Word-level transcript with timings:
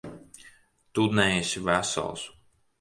Tu 0.93 1.05
neesi 1.19 1.65
vesels. 1.69 2.27